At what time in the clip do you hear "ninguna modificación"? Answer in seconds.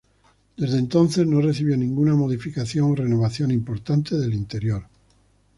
1.77-2.89